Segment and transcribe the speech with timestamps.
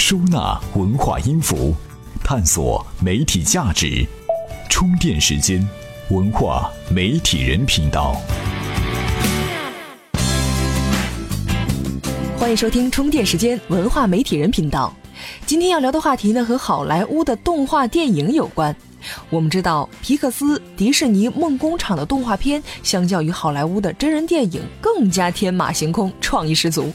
[0.00, 1.74] 收纳文化音符，
[2.24, 4.04] 探索媒体价值。
[4.66, 5.62] 充电时间，
[6.08, 8.16] 文化媒体人频道。
[12.38, 14.90] 欢迎收听充电时间文化媒体人频道。
[15.44, 18.74] 今天要聊的话题呢，和好莱坞的动画电影有关。
[19.28, 26.92] 我们知道，皮克斯、迪士尼、梦工厂的动画片，相较于好莱坞的真人电影，更加天马行空，创意十足。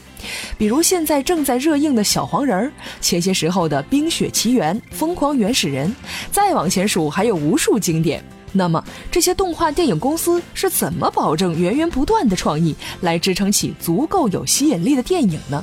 [0.58, 5.88] 比如现在正在热映的小黄人儿，前些时候的《冰雪奇缘》《疯狂原始人》，
[6.30, 8.22] 再往前数还有无数经典。
[8.52, 15.62] 那么，这些动画电影公司是怎么保证源源不断的创意，来支撑起足够有吸引力的电影呢？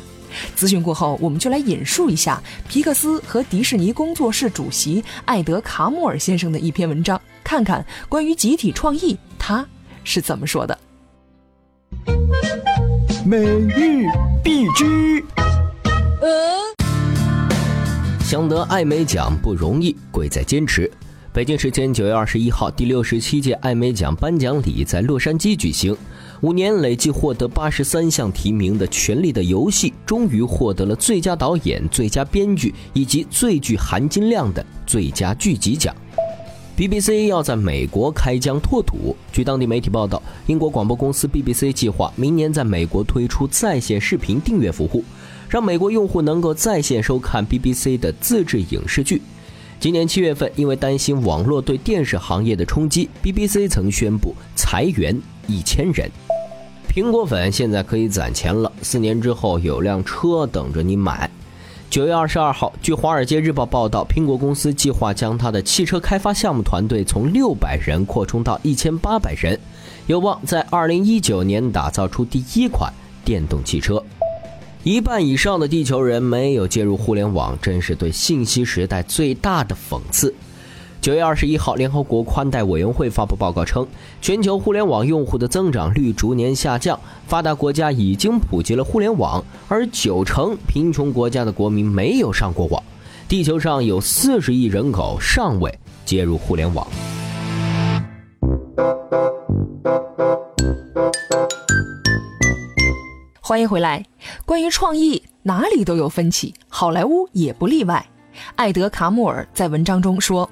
[0.56, 9.66] 咨询过后，我们就来引述一下皮克斯和迪士尼工作室主席艾德·卡姆尔先生的一篇文章，看看关于集体创意他
[10.04, 10.78] 是怎么说的。
[13.26, 14.06] 每日
[14.44, 15.24] 必知。
[18.24, 20.92] 想得艾美奖不容易，贵在坚持。
[21.32, 25.96] 北京时间九月二十一号，第六十七届艾美奖颁奖礼在洛杉矶举行。
[26.44, 35.96] 五年累计获得八十三项提名的《权力的游戏》终于获得了最佳导演、最佳编剧以及最具含金量的最佳剧集奖。
[36.76, 39.16] BBC 要在美国开疆拓土。
[39.32, 45.02] 据当地媒体报道，英国广播公司 BBC 计划明年在美国推出在线视频订阅服务，
[45.48, 49.22] 让美国用户能够在线收看 BBC 的自制影视剧。
[49.80, 56.12] 今年七月份，因为担心网络对电视行业的冲击，BBC 曾宣布裁员一千人。
[56.90, 61.30] 苹果粉现在可以攒钱了，四年之后有辆车等着你买。
[61.90, 69.60] 九月二十二号，据《华尔街日报》报道，苹果公司计划将它的汽车开发项目团队从六百人扩充到一千八百人，
[70.08, 72.92] 有望在二零一九年打造出第一款
[73.24, 74.04] 电动汽车。
[74.84, 80.34] 一半以上的地球人没有接入互联网，真是对信息时代最大的讽刺。
[81.04, 83.86] 九月二十一号，联合国宽带委员会发布报告称，
[84.22, 92.82] 全球互联网用户的增长率逐年下降，发达国家已经普及了互联网，而九成贫穷国家的国民没有上过网。
[93.28, 96.88] 地球上有四十亿人口尚未接入互联网。
[103.42, 104.06] 欢迎回来。
[104.46, 108.06] 关于创意，哪里都有分歧，好莱坞也不例外。
[108.56, 110.50] 艾德·卡穆尔在文章中说。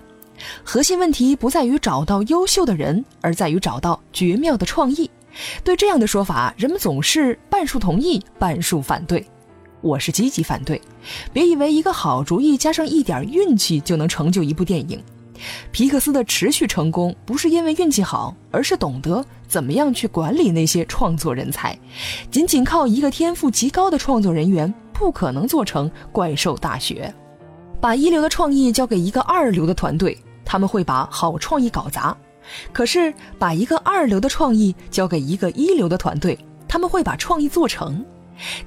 [0.64, 5.10] 核心问题不在于找到优秀的人，而在于找到绝妙的创意。
[5.64, 9.26] 对这样的说法，人们总是半数同意，半数反对。
[9.82, 10.80] 我是积极反对。
[11.34, 15.02] 别以为一个好主意加上一点运气就能成就一部电影。
[15.72, 21.76] 皮克斯的持续成功不是因为运气好，而是懂得怎么样去管理那些创作人才。
[22.30, 27.12] 仅仅靠一个天赋极高的创作人员，不可能做成《怪兽大学》。
[27.80, 30.16] 把一流的创意交给一个二流的团队。
[30.52, 32.14] 他们会把好创意搞砸，
[32.74, 38.06] 可是把一个二流的创意交给一个一流的团队，他们会把创意做成。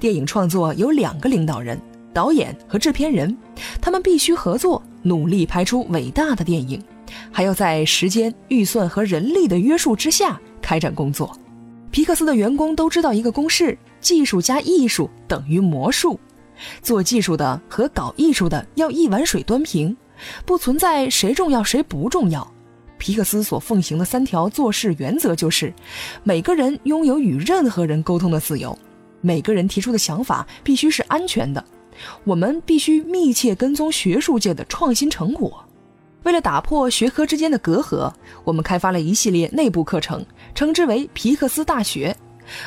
[0.01, 1.79] 电影创作有两个领导人，
[2.15, 3.37] 导演和制片人，
[3.83, 6.83] 他们必须合作，努力拍出伟大的电影，
[7.31, 11.37] 还要在时间、预算和人力的约束之下开展工作。
[11.91, 16.19] 皮克斯的员工都知道一个公式：技术加艺术等于魔术。
[16.81, 19.95] 做技术的和搞艺术的要一碗水端平。
[20.45, 22.47] 不存在谁重要谁不重要。
[22.97, 25.73] 皮克斯所奉行的三条做事原则就是：
[26.23, 28.75] 每个人拥有与任何人沟通的自由；
[29.21, 31.63] 每个人提出的想法必须是安全的；
[32.25, 35.63] 我们必须密切跟踪学术界的创新成果。
[36.23, 38.11] 为了打破学科之间的隔阂，
[38.45, 42.17] 我们开发了一系列内部课程，称之为皮克斯大学。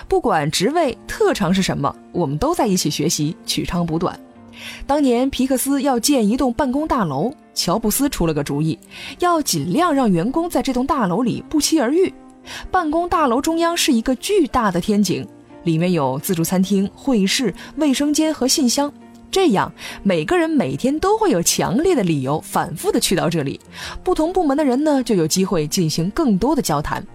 [0.08, 4.19] 不管职位特长是什么，我们都在一起学习，取长补短。
[4.85, 8.78] 当年皮克斯要建一栋办公大楼，乔布斯出了个主意，
[9.19, 12.13] 要尽量让员工在这栋大楼里不期而遇。
[12.72, 15.28] 办公大楼中央是一个巨大的天井，
[15.63, 18.91] 里面有自助餐厅、会议室、卫生间和信箱，
[19.29, 19.72] 这样
[20.02, 23.59] 每个人每天都会有强烈的理由反复的去到这里。
[24.03, 27.05] 不同部门的人呢，就有机会进行更多的交谈。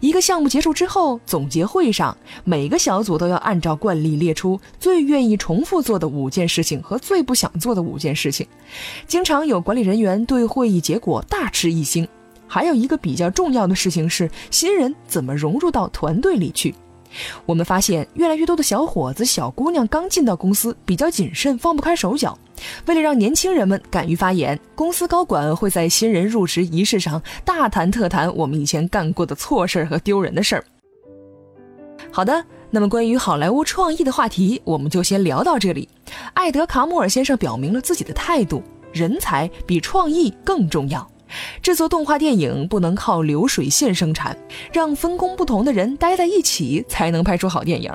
[0.00, 8.46] 一个项目结束之后，总结会上，每个小组都要按照惯例列出最愿意重复做的五件事情和最不想做的五件事情。
[9.06, 12.06] 经常有管理人员对会议结果大吃一惊。
[12.46, 16.74] 还有一个比较重要的事情是，新人怎么融入到团队里去。
[17.46, 22.38] 我们发现，越来越多的小伙子、小姑娘刚进到公司，比较谨慎，放不开手脚。
[22.86, 30.64] 为了让年轻人们敢于发言，公司高管会在新人入职仪式上大谈特谈我们以前干过的错事儿和丢人的事儿。
[32.10, 35.88] 好的，那么关于好莱坞创意的话题，我们就先聊到这里。
[36.34, 38.62] 艾德卡姆尔先生表明了自己的态度：
[38.92, 41.10] 人才比创意更重要。
[41.62, 44.36] 制作动画电影不能靠流水线生产，
[44.72, 47.92] 让分工不同的人待在一起才能拍出好电影。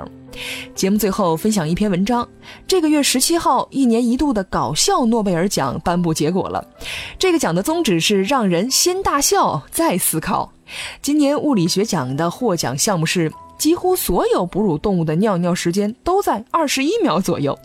[0.74, 2.26] 节目最后分享一篇文章：
[2.66, 6.64] 这个月十七号，一年一度的搞笑诺贝尔奖颁布结果了。
[7.18, 10.52] 这个奖的宗旨是让人先大笑再思考。
[11.02, 13.32] 今年物理学奖的获奖项目是。
[13.60, 17.56] 几乎所有哺乳动物的尿尿时间都在二十一秒左右。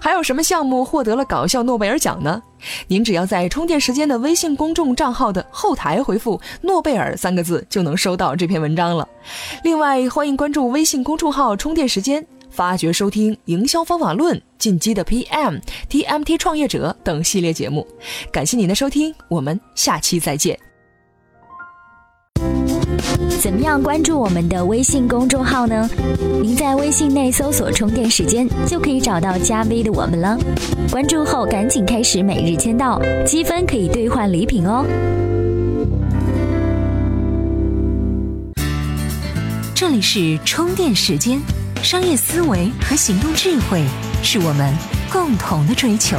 [0.00, 2.40] 还有什么项目获得了搞笑诺贝尔奖呢？
[2.86, 9.06] 您只要在充电时间的微信公众账号的后台回复“诺贝尔”三个字，就能收到这篇文章了。
[9.64, 15.60] 另外，欢迎关注微信公众号“充电时间”，发掘收听《营销方法论》《进击的 PM》
[15.90, 17.84] 《TMT 创业者》等系列节目。
[18.30, 20.71] 感谢您的收听，我们下期再见。
[23.40, 25.88] 怎么样关注我们的微信公众号呢？
[26.40, 30.38] 您在微信内搜索“充电时间”就可以找到加 V 的我们了。
[30.90, 34.84] 关注后赶紧开始每日签到，积分可以兑换礼品哦。
[39.74, 41.40] 这里是充电时间，
[41.82, 43.82] 商业思维和行动智慧
[44.22, 44.72] 是我们
[45.12, 46.16] 共同的追求。